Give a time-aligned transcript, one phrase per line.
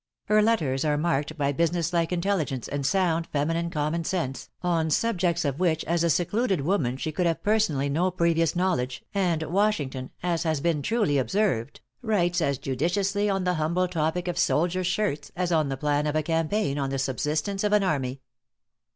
[0.25, 5.45] Her letters are marked by business like intelligence and sound feminine common sense, on subjects
[5.45, 10.09] of which as a secluded woman she could have personally no previous knowledge, and Washington,
[10.23, 15.31] as has been truly observed, "writes as judiciously on the humble topic of soldier's shirts,
[15.35, 18.21] as on the plan of a campaign or the subsistence of an army."